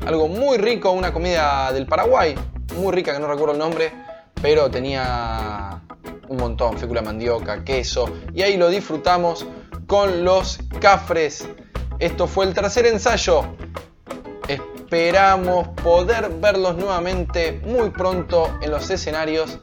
[0.06, 2.34] algo muy rico, una comida del Paraguay,
[2.76, 3.92] muy rica que no recuerdo el nombre,
[4.40, 5.80] pero tenía
[6.28, 9.46] un montón, fécula mandioca, queso, y ahí lo disfrutamos
[9.86, 11.48] con los cafres.
[11.98, 13.44] Esto fue el tercer ensayo.
[14.48, 19.58] Esperamos poder verlos nuevamente muy pronto en los escenarios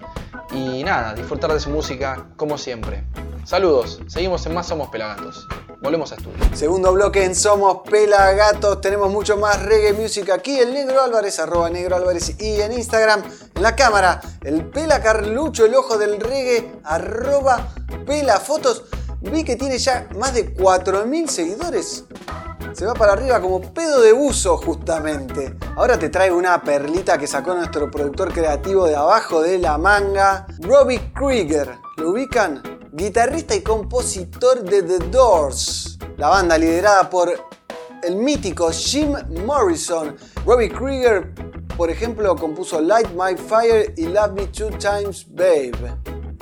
[0.51, 3.03] y nada, disfrutar de su música como siempre.
[3.45, 5.47] Saludos, seguimos en Más Somos Pelagatos.
[5.81, 6.37] Volvemos a estudio.
[6.53, 8.81] Segundo bloque en Somos Pelagatos.
[8.81, 10.59] Tenemos mucho más reggae music aquí.
[10.59, 12.39] El Negro Álvarez, arroba Negro Álvarez.
[12.39, 13.23] Y en Instagram,
[13.55, 17.73] en la cámara, el Pela Carlucho, el ojo del reggae, arroba
[18.05, 18.83] Pela Fotos.
[19.21, 22.05] Vi que tiene ya más de 4.000 seguidores.
[22.73, 25.55] Se va para arriba como pedo de buzo justamente.
[25.75, 30.45] Ahora te traigo una perlita que sacó nuestro productor creativo de abajo de la manga,
[30.59, 31.79] Robbie Krieger.
[31.97, 32.80] ¿Lo ubican?
[32.93, 35.97] Guitarrista y compositor de The Doors.
[36.17, 37.31] La banda liderada por
[38.03, 39.15] el mítico Jim
[39.45, 40.17] Morrison.
[40.45, 41.33] Robbie Krieger,
[41.77, 45.95] por ejemplo, compuso Light My Fire y Love Me Two Times Babe.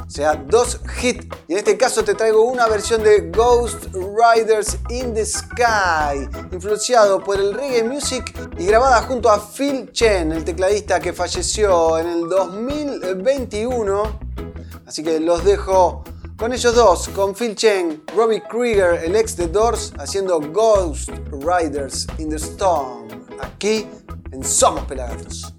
[0.07, 1.27] O sea, dos hits.
[1.47, 7.23] Y en este caso te traigo una versión de Ghost Riders in the Sky, influenciado
[7.23, 12.07] por el reggae music y grabada junto a Phil Chen, el tecladista que falleció en
[12.07, 14.19] el 2021.
[14.87, 16.03] Así que los dejo
[16.39, 22.07] con ellos dos, con Phil Chen, Robbie Krieger, el ex de Doors, haciendo Ghost Riders
[22.17, 23.09] in the Storm,
[23.41, 23.85] aquí
[24.31, 25.53] en Somos Pelagatos.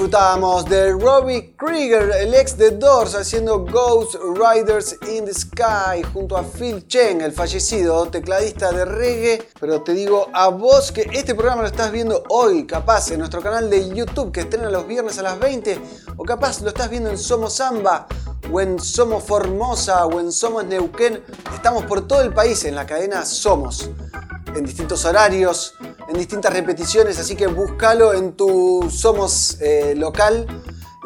[0.00, 6.38] Disfrutábamos de Robbie Krieger, el ex de Doors, haciendo Ghost Riders in the Sky junto
[6.38, 9.46] a Phil Cheng, el fallecido tecladista de reggae.
[9.60, 13.42] Pero te digo a vos que este programa lo estás viendo hoy, capaz, en nuestro
[13.42, 15.78] canal de YouTube que estrena los viernes a las 20,
[16.16, 18.06] o capaz lo estás viendo en Somos Samba,
[18.50, 21.22] o en Somos Formosa, o en Somos Neuquén.
[21.52, 23.90] Estamos por todo el país en la cadena Somos
[24.54, 25.74] en distintos horarios,
[26.08, 30.46] en distintas repeticiones, así que búscalo en tu Somos eh, local.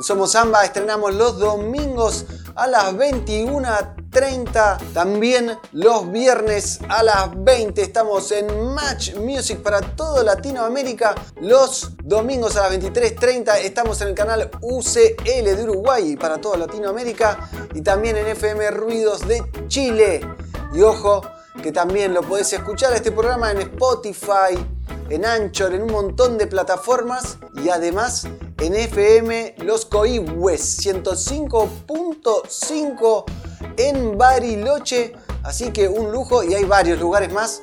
[0.01, 2.27] Somos Samba estrenamos los domingos
[2.57, 10.25] a las 21.30, también los viernes a las 20 estamos en Match Music para todo
[10.25, 16.57] Latinoamérica, los domingos a las 23.30 estamos en el canal UCL de Uruguay para toda
[16.57, 20.27] Latinoamérica y también en FM Ruidos de Chile.
[20.75, 21.23] Y ojo,
[21.63, 24.57] que también lo podés escuchar este programa en Spotify,
[25.09, 28.27] en Anchor, en un montón de plataformas y además
[28.59, 33.25] en FM Los Coihues 105.5
[33.77, 35.15] en Bariloche.
[35.43, 37.61] Así que un lujo y hay varios lugares más,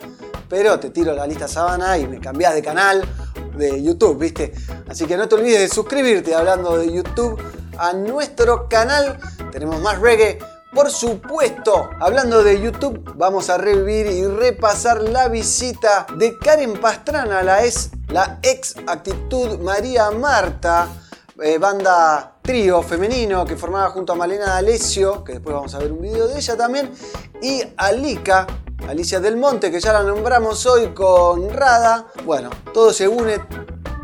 [0.50, 3.04] pero te tiro la lista sábana y me cambiás de canal
[3.56, 4.54] de YouTube, ¿viste?
[4.88, 7.38] Así que no te olvides de suscribirte hablando de YouTube
[7.78, 9.20] a nuestro canal.
[9.52, 10.40] Tenemos más reggae
[10.74, 17.44] por supuesto, hablando de YouTube, vamos a revivir y repasar la visita de Karen Pastrana,
[17.44, 20.88] la, es, la ex Actitud María Marta,
[21.42, 25.92] eh, banda trío femenino que formaba junto a Malena D'Alessio, que después vamos a ver
[25.92, 26.92] un video de ella también,
[27.42, 28.48] y Alika,
[28.88, 32.08] Alicia Del Monte, que ya la nombramos hoy con Rada.
[32.26, 33.36] Bueno, todo se une.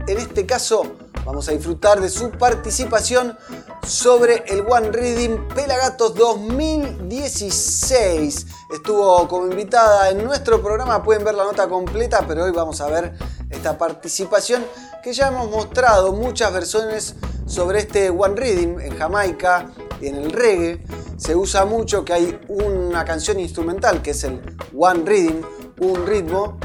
[0.08, 0.84] En este caso,
[1.28, 3.38] vamos a disfrutar de su participación
[3.86, 8.46] sobre el One Reading Pelagatos 2016.
[8.74, 12.88] Estuvo como invitada en nuestro programa, pueden ver la nota completa, pero hoy vamos a
[12.88, 13.14] ver
[13.50, 14.66] esta participación
[15.04, 17.16] que ya hemos mostrado muchas versiones
[17.46, 19.70] sobre este One Reading en Jamaica
[20.00, 20.82] y en el reggae.
[21.18, 24.42] Se usa mucho que hay una canción instrumental que es el
[24.74, 25.42] One Reading,
[25.82, 26.58] un ritmo,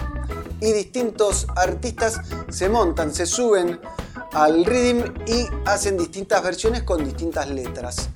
[0.62, 3.80] y distintos artistas se montan, se suben
[4.32, 8.08] al rhythm y hacen distintas versiones con distintas letras.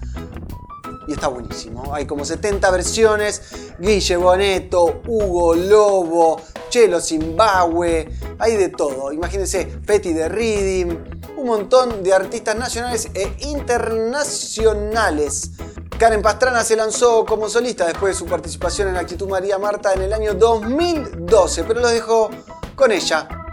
[1.09, 1.95] Y está buenísimo.
[1.95, 3.43] Hay como 70 versiones.
[3.79, 8.09] Guille Boneto, Hugo Lobo, Chelo Zimbabue.
[8.39, 9.13] Hay de todo.
[9.13, 10.97] Imagínense, Petty de Rhythm.
[11.37, 15.53] Un montón de artistas nacionales e internacionales.
[15.99, 20.03] Karen Pastrana se lanzó como solista después de su participación en Actitud María Marta en
[20.03, 22.31] el año 2012, pero lo dejo
[22.75, 23.46] con ella.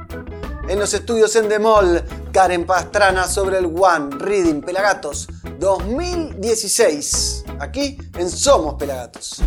[0.68, 2.01] En los estudios en Demol,
[2.32, 5.28] Karen Pastrana sobre el One Reading Pelagatos
[5.59, 7.43] 2016.
[7.59, 9.43] Aquí en Somos Pelagatos.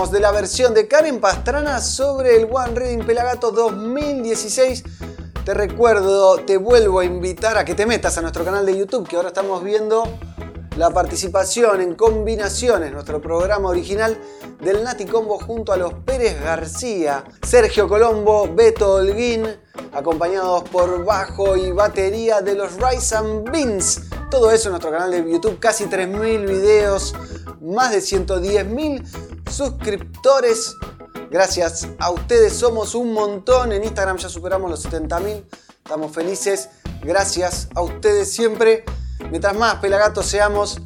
[0.00, 4.82] De la versión de Karen Pastrana sobre el One Reading Pelagato 2016.
[5.44, 9.06] Te recuerdo, te vuelvo a invitar a que te metas a nuestro canal de YouTube,
[9.06, 10.04] que ahora estamos viendo
[10.76, 14.18] la participación en combinaciones, nuestro programa original
[14.62, 19.46] del Nati Combo junto a los Pérez García, Sergio Colombo, Beto Holguín,
[19.92, 24.00] acompañados por bajo y batería de los Rice and Beans.
[24.30, 27.14] Todo eso en nuestro canal de YouTube, casi 3.000 videos,
[27.60, 30.76] más de 110.000 suscriptores.
[31.30, 33.72] Gracias a ustedes somos un montón.
[33.72, 35.44] En Instagram ya superamos los 70.000.
[35.84, 36.70] Estamos felices.
[37.02, 38.84] Gracias a ustedes siempre.
[39.30, 40.80] Mientras más pelagatos seamos,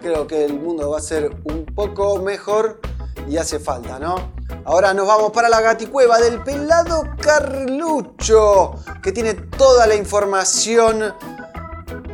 [0.00, 2.80] creo que el mundo va a ser un poco mejor
[3.28, 4.32] y hace falta, ¿no?
[4.64, 11.14] Ahora nos vamos para la gaticueva del pelado Carlucho, que tiene toda la información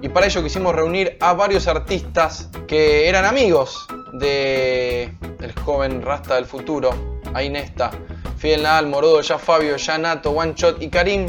[0.02, 6.36] Y para ello quisimos reunir a varios artistas que eran amigos de el joven Rasta
[6.36, 7.92] del Futuro, Ainesta.
[8.38, 11.28] Fidel Nadal, Morodo, ya Fabio, ya Nato, One Shot y Karim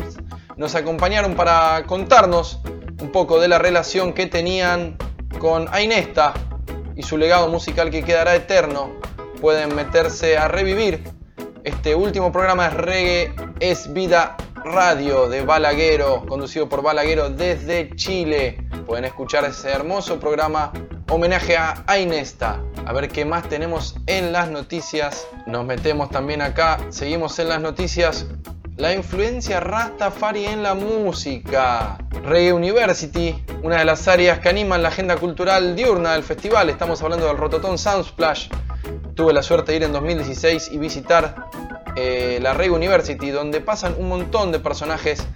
[0.57, 2.61] nos acompañaron para contarnos
[3.01, 4.97] un poco de la relación que tenían
[5.39, 6.35] con Ainesta
[6.97, 8.93] y su legado musical que quedará eterno.
[9.41, 11.03] Pueden meterse a revivir
[11.65, 18.67] este último programa de reggae es Vida Radio de Balaguero, conducido por Balaguero desde Chile.
[18.87, 20.73] Pueden escuchar ese hermoso programa
[21.11, 22.63] homenaje a Ainesta.
[22.87, 25.27] A ver qué más tenemos en las noticias.
[25.47, 28.27] Nos metemos también acá, seguimos en las noticias
[28.81, 31.99] la influencia Rastafari en la música.
[32.25, 36.71] Reggae University, una de las áreas que animan la agenda cultural diurna del festival.
[36.71, 38.49] Estamos hablando del Rototom Soundsplash.
[39.15, 41.51] Tuve la suerte de ir en 2016 y visitar
[41.95, 45.27] eh, la Reggae University, donde pasan un montón de personajes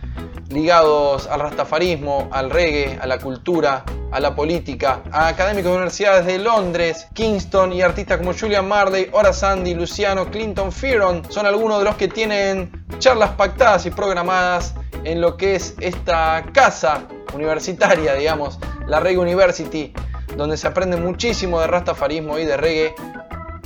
[0.50, 6.26] ligados al rastafarismo, al reggae, a la cultura, a la política, a académicos de universidades
[6.26, 11.78] de Londres, Kingston y artistas como Julian Marley, Ora Sandy, Luciano, Clinton Fearon son algunos
[11.78, 14.74] de los que tienen charlas pactadas y programadas
[15.04, 17.02] en lo que es esta casa
[17.34, 19.92] universitaria, digamos, la Reggae University,
[20.36, 22.94] donde se aprende muchísimo de rastafarismo y de reggae.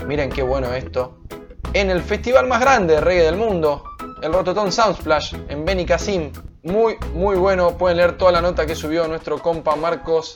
[0.07, 1.19] Miren qué bueno esto.
[1.75, 3.85] En el festival más grande de reggae del mundo,
[4.23, 6.31] el Rototom Soundsplash en Beni Casim,
[6.63, 7.77] muy, muy bueno.
[7.77, 10.35] Pueden leer toda la nota que subió nuestro compa Marcos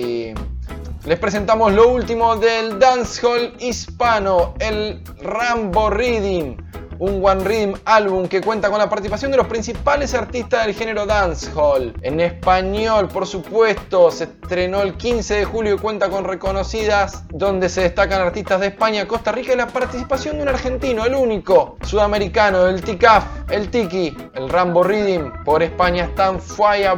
[1.10, 6.56] Les presentamos lo último del dancehall hispano, el Rambo Reading
[7.00, 11.08] un One Rhythm álbum que cuenta con la participación de los principales artistas del género
[11.08, 11.96] dancehall.
[12.04, 17.70] En español, por supuesto, se estrenó el 15 de julio y cuenta con reconocidas donde
[17.70, 21.78] se destacan artistas de España, Costa Rica y la participación de un argentino, el único
[21.82, 25.44] sudamericano, el Ticaf, el Tiki, el Rambo Rhythm.
[25.44, 26.40] Por España están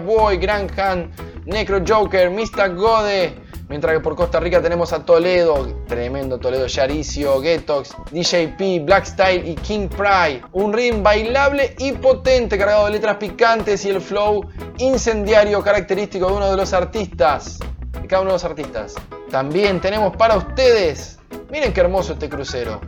[0.03, 1.11] Boy, Grand Han,
[1.45, 2.75] Necro Joker, Mr.
[2.75, 9.47] Gode, Mientras que por Costa Rica tenemos a Toledo, tremendo Toledo, Yaricio, Getox, DJP, Blackstyle
[9.47, 10.41] y King Pride.
[10.51, 14.45] Un ritmo bailable y potente, cargado de letras picantes y el flow
[14.77, 17.59] incendiario característico de uno de los artistas.
[18.01, 18.95] De cada uno de los artistas.
[19.29, 21.17] También tenemos para ustedes,
[21.49, 22.81] miren qué hermoso este crucero.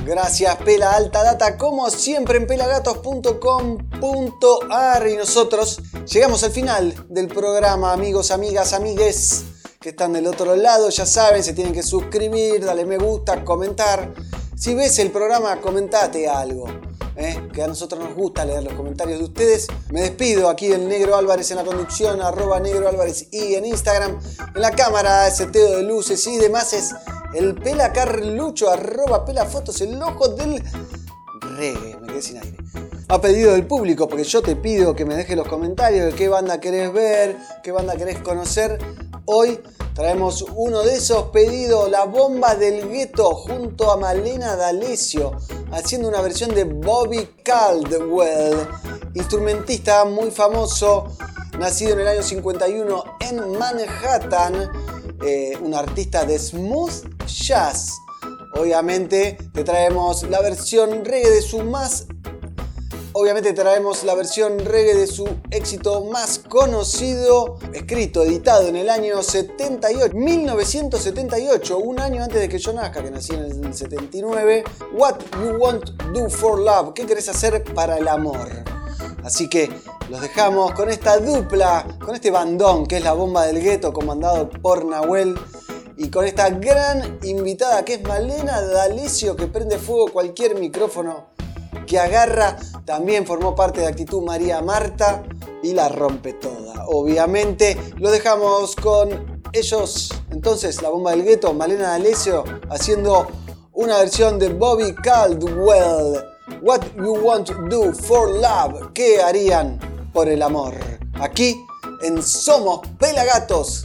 [0.05, 5.07] Gracias, Pela Alta Data, como siempre en pelagatos.com.ar.
[5.07, 9.43] Y nosotros llegamos al final del programa, amigos, amigas, amigues
[9.81, 10.89] que están del otro lado.
[10.89, 14.13] Ya saben, se tienen que suscribir, darle me gusta, comentar.
[14.55, 16.69] Si ves el programa, comentate algo.
[17.17, 17.49] ¿eh?
[17.53, 19.67] que a nosotros nos gusta leer los comentarios de ustedes.
[19.89, 24.19] Me despido aquí del Negro Álvarez en la conducción, arroba Negro Álvarez y en Instagram.
[24.55, 26.93] En la cámara, seteo de luces y demás es
[27.35, 30.63] el Pela Carlucho, arroba Pela Fotos, el ojo del
[31.41, 31.97] reggae.
[31.99, 32.57] Me quedé sin aire.
[33.07, 36.27] A pedido del público, porque yo te pido que me dejes los comentarios de qué
[36.27, 38.79] banda querés ver, qué banda querés conocer.
[39.25, 39.59] Hoy
[39.93, 45.33] traemos uno de esos pedidos, La Bomba del Gueto, junto a Malena D'Alessio,
[45.71, 48.67] haciendo una versión de Bobby Caldwell,
[49.13, 51.15] instrumentista muy famoso,
[51.59, 54.71] nacido en el año 51 en Manhattan,
[55.25, 57.91] eh, un artista de smooth jazz.
[58.53, 62.07] Obviamente te traemos la versión reggae de su más
[63.17, 69.23] Obviamente traemos la versión reggae de su éxito más conocido, escrito, editado en el año
[69.23, 74.65] 78, 1978, un año antes de que yo nazca, que nací en el 79.
[74.97, 78.49] What You Want Do For Love, ¿qué querés hacer para el amor?
[79.25, 79.71] Así que
[80.11, 84.51] los dejamos con esta dupla, con este bandón que es la bomba del gueto comandado
[84.51, 85.35] por Nahuel
[85.97, 91.29] y con esta gran invitada que es Malena D'Alessio que prende fuego cualquier micrófono
[91.87, 92.55] que agarra,
[92.85, 95.23] también formó parte de Actitud María Marta
[95.63, 96.85] y la rompe toda.
[96.85, 103.27] Obviamente lo dejamos con ellos, entonces la bomba del gueto, Malena D'Alessio, haciendo
[103.73, 106.34] una versión de Bobby Caldwell.
[106.61, 108.93] What you want to do for love?
[108.93, 109.79] ¿Qué harían
[110.13, 110.75] por el amor?
[111.19, 111.55] Aquí
[112.01, 113.83] en Somos Pelagatos.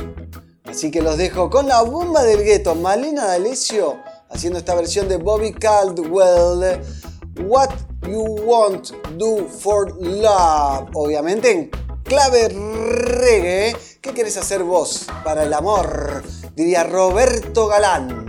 [0.64, 3.98] Así que los dejo con la bomba del gueto, Malena D'Alessio,
[4.28, 6.82] haciendo esta versión de Bobby Caldwell.
[7.46, 7.70] What
[8.02, 10.90] You Want Do For Love.
[10.94, 11.70] Obviamente en
[12.04, 13.74] clave reggae.
[14.02, 16.22] ¿Qué quieres hacer vos para el amor?
[16.54, 18.19] Diría Roberto Galán.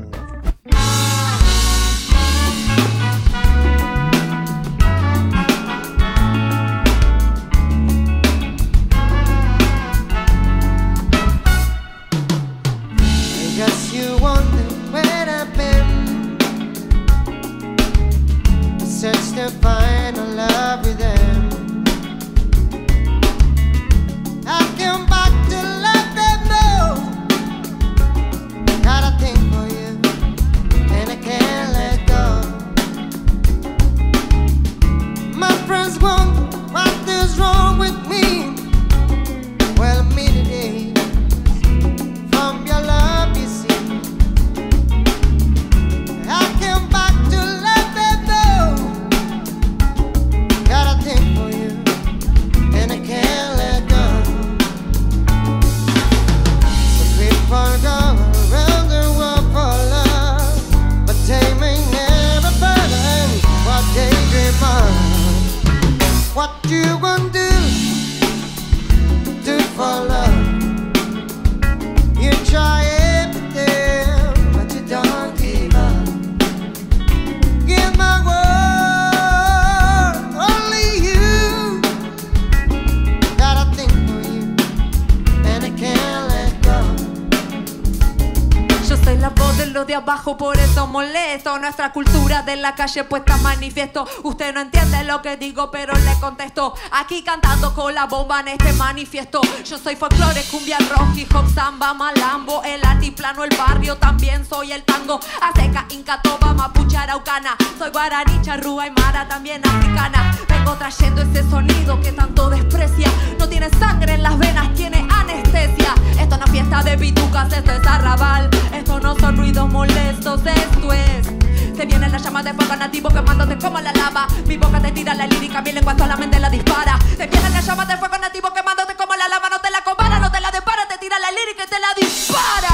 [92.82, 94.08] Cultura de la calle puesta manifiesto.
[94.24, 96.74] Usted no entiende lo que digo, pero le contesto.
[96.92, 99.42] Aquí cantando con la bomba en este manifiesto.
[99.66, 104.72] Yo soy folclore, cumbia, rock, hip hop, samba, malambo, el altiplano, el barrio, también soy
[104.72, 105.20] el tango.
[105.42, 107.56] Azteca, inca, toba, mapuche, araucana.
[107.78, 110.36] Soy guaraní, charrúa y mara, también africana.
[110.48, 113.10] Vengo trayendo ese sonido que tanto desprecia.
[113.38, 115.94] No tiene sangre en las venas, tiene anestesia.
[116.20, 118.50] Esto no es fiesta de pitucas, esto es arrabal.
[118.74, 121.41] Esto no son ruidos molestos, esto es
[121.76, 124.28] se viene la llama de fuego nativo quemándote como la lava.
[124.46, 126.98] Mi boca te tira la lírica, mi lengua solamente la dispara.
[127.18, 129.50] Se viene la llama de fuego nativo quemándote como la lava.
[129.50, 131.94] No te la compara, no te la depara, te tira la lírica y te la
[131.96, 132.72] dispara.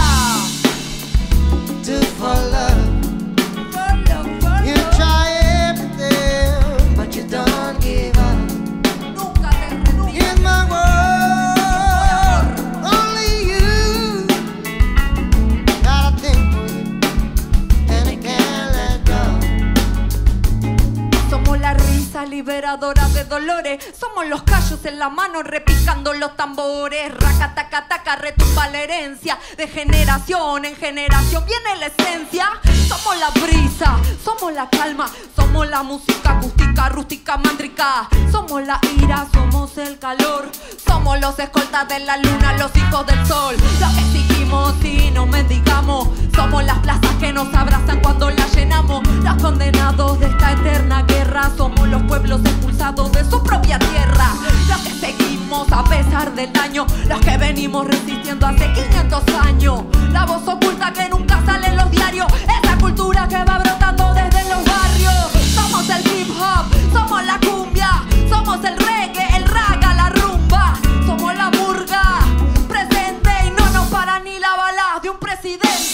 [23.27, 23.83] Dolores.
[23.99, 27.13] Somos los callos en la mano repicando los tambores.
[27.13, 29.37] Raca, taca, taca, retumba la herencia.
[29.57, 32.49] De generación en generación viene la esencia.
[32.87, 35.09] Somos la brisa, somos la calma.
[35.35, 38.07] Somos la música acústica, rústica, mandrica.
[38.31, 40.49] Somos la ira, somos el calor.
[40.85, 43.55] Somos los escoltas de la luna, los hijos del sol.
[43.79, 46.09] Lo exigimos y no mendigamos.
[46.35, 49.07] Somos las plazas que nos abrazan cuando las llenamos.
[49.23, 51.51] Los condenados de esta eterna guerra.
[51.57, 54.33] Somos los pueblos expulsados de su propia tierra.
[54.67, 56.85] Los que seguimos a pesar del daño.
[57.07, 59.83] Los que venimos resistiendo hace 500 años.
[60.11, 62.27] La voz oculta que nunca sale en los diarios.
[62.43, 65.31] Esa cultura que va brotando desde los barrios.
[65.55, 70.73] Somos el hip hop, somos la cumbia, somos el reggae, el raga, la rumba.
[71.05, 72.19] Somos la murga,
[72.67, 75.86] presente y no nos para ni la bala de un presidente.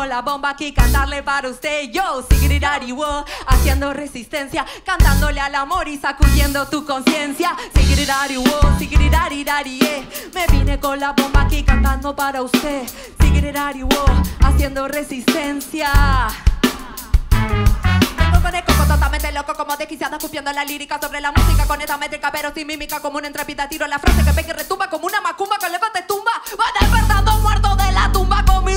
[0.00, 1.90] Con la bomba aquí cantarle para usted.
[1.90, 7.54] Yo, sigridari, wo, haciendo resistencia, cantándole al amor y sacudiendo tu conciencia.
[10.32, 12.88] Me vine con la bomba aquí cantando para usted.
[13.20, 14.04] Sigridari, wo,
[14.40, 15.90] haciendo resistencia.
[18.90, 22.66] Totalmente loco como desquiciada escupiendo la lírica sobre la música con esta métrica pero sin
[22.66, 25.68] mímica como una entrepita tiro la frase que ve que retumba como una macumba que
[25.68, 28.76] levante tumba va despertando muerto de la tumba con mi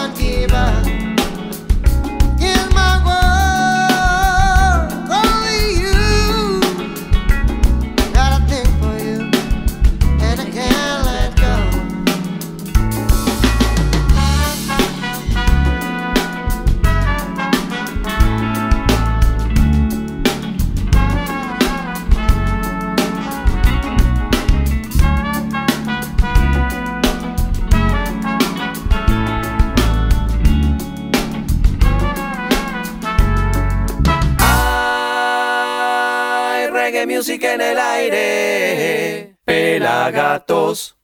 [37.21, 39.35] Music en el aire.
[39.45, 41.00] Pelagatos.